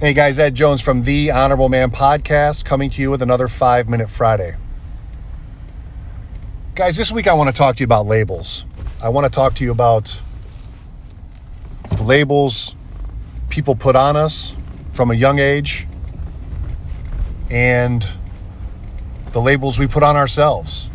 [0.00, 3.86] Hey guys, Ed Jones from the Honorable Man Podcast coming to you with another five
[3.86, 4.56] minute Friday.
[6.74, 8.64] Guys, this week I want to talk to you about labels.
[9.02, 10.18] I want to talk to you about
[11.90, 12.74] the labels
[13.50, 14.56] people put on us
[14.90, 15.86] from a young age
[17.50, 18.06] and
[19.32, 20.88] the labels we put on ourselves.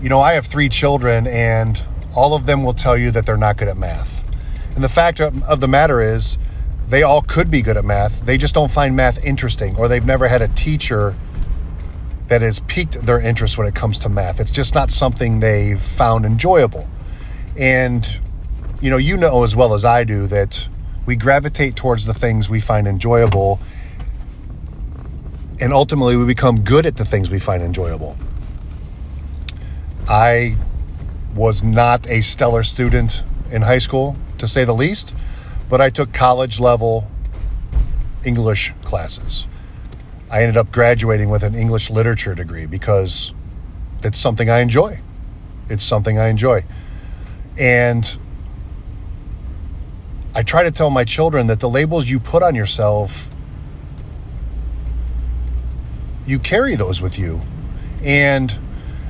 [0.00, 1.80] You know, I have three children, and
[2.12, 4.24] all of them will tell you that they're not good at math.
[4.74, 6.38] And the fact of the matter is,
[6.92, 8.26] they all could be good at math.
[8.26, 11.14] They just don't find math interesting, or they've never had a teacher
[12.28, 14.38] that has piqued their interest when it comes to math.
[14.38, 16.86] It's just not something they've found enjoyable.
[17.58, 18.06] And,
[18.82, 20.68] you know, you know as well as I do that
[21.06, 23.58] we gravitate towards the things we find enjoyable,
[25.62, 28.18] and ultimately we become good at the things we find enjoyable.
[30.06, 30.56] I
[31.34, 35.14] was not a stellar student in high school, to say the least
[35.72, 37.10] but I took college level
[38.24, 39.46] English classes.
[40.30, 43.32] I ended up graduating with an English literature degree because
[44.04, 45.00] it's something I enjoy.
[45.70, 46.66] It's something I enjoy.
[47.58, 48.18] And
[50.34, 53.30] I try to tell my children that the labels you put on yourself,
[56.26, 57.40] you carry those with you.
[58.04, 58.54] And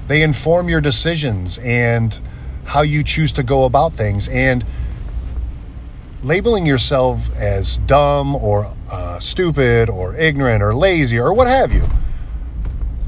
[0.06, 2.20] they inform your decisions and
[2.66, 4.28] how you choose to go about things.
[4.28, 4.64] And
[6.22, 11.88] labeling yourself as dumb or uh, stupid or ignorant or lazy or what have you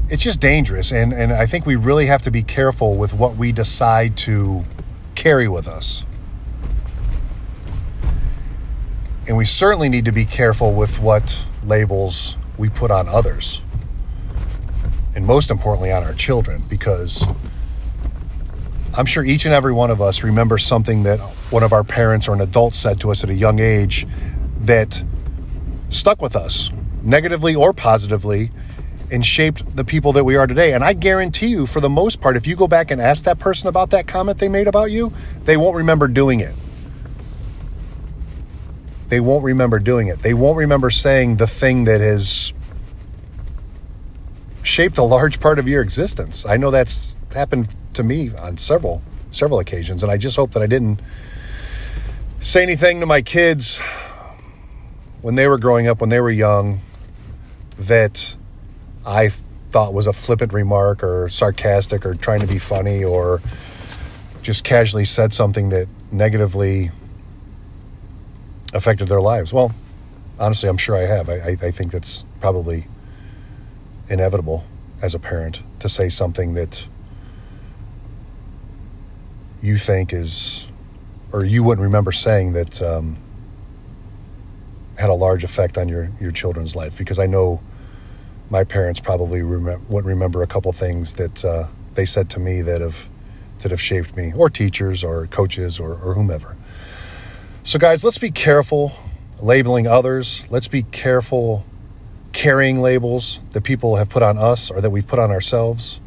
[0.07, 0.91] it's just dangerous.
[0.91, 4.65] And, and i think we really have to be careful with what we decide to
[5.15, 6.05] carry with us.
[9.27, 13.61] And we certainly need to be careful with what labels we put on others.
[15.15, 17.25] And most importantly on our children because
[18.97, 22.29] I'm sure each and every one of us remembers something that one of our parents
[22.29, 24.07] or an adult said to us at a young age
[24.61, 25.03] that
[25.89, 26.71] stuck with us,
[27.03, 28.51] negatively or positively,
[29.11, 30.73] and shaped the people that we are today.
[30.73, 33.37] And I guarantee you, for the most part, if you go back and ask that
[33.37, 35.11] person about that comment they made about you,
[35.43, 36.55] they won't remember doing it.
[39.09, 40.19] They won't remember doing it.
[40.19, 42.53] They won't remember saying the thing that has
[44.63, 46.45] shaped a large part of your existence.
[46.45, 49.01] I know that's happened to me on several
[49.31, 50.99] several occasions, and I just hope that I didn't
[52.39, 53.79] say anything to my kids
[55.21, 56.79] when they were growing up, when they were young,
[57.79, 58.35] that
[59.05, 59.29] I
[59.69, 63.41] thought was a flippant remark or sarcastic or trying to be funny or
[64.41, 66.91] just casually said something that negatively
[68.73, 69.51] affected their lives.
[69.51, 69.73] Well,
[70.39, 71.29] honestly, I'm sure I have.
[71.29, 72.85] I, I, think that's probably
[74.07, 74.63] inevitable
[75.01, 76.87] as a parent to say something that
[79.65, 80.69] you think is,
[81.31, 83.17] or you wouldn't remember saying that um,
[84.97, 86.97] had a large effect on your, your children's life?
[86.97, 87.61] Because I know
[88.49, 92.61] my parents probably rem- wouldn't remember a couple things that uh, they said to me
[92.61, 93.07] that have
[93.59, 96.55] that have shaped me, or teachers, or coaches, or, or whomever.
[97.63, 98.91] So, guys, let's be careful
[99.39, 100.45] labeling others.
[100.49, 101.65] Let's be careful
[102.33, 105.99] carrying labels that people have put on us or that we've put on ourselves.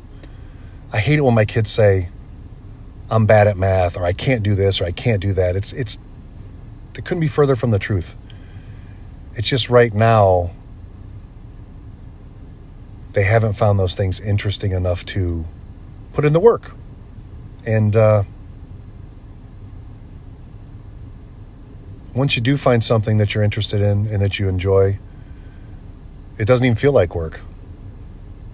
[0.92, 2.10] I hate it when my kids say,
[3.10, 5.56] I'm bad at math or I can't do this or I can't do that.
[5.56, 5.98] It's it's
[6.96, 8.16] it couldn't be further from the truth.
[9.34, 10.50] It's just right now
[13.12, 15.44] they haven't found those things interesting enough to
[16.12, 16.72] put in the work.
[17.64, 18.24] And uh,
[22.14, 24.98] once you do find something that you're interested in and that you enjoy,
[26.38, 27.40] it doesn't even feel like work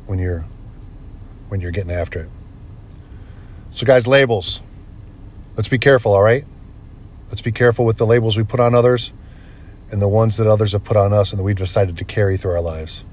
[0.07, 0.45] when you're
[1.49, 2.31] when you're getting after it.
[3.75, 4.61] So, guys, labels.
[5.57, 6.45] Let's be careful, all right?
[7.29, 9.13] Let's be careful with the labels we put on others
[9.91, 12.37] and the ones that others have put on us and that we've decided to carry
[12.37, 13.05] through our lives.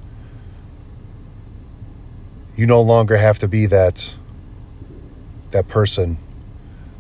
[2.55, 4.15] You no longer have to be that
[5.49, 6.17] that person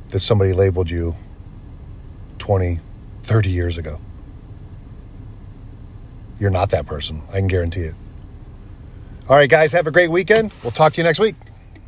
[0.09, 1.15] that somebody labeled you
[2.39, 2.79] 20,
[3.23, 3.99] 30 years ago.
[6.39, 7.21] You're not that person.
[7.29, 7.95] I can guarantee it.
[9.29, 10.51] All right, guys, have a great weekend.
[10.63, 11.35] We'll talk to you next week.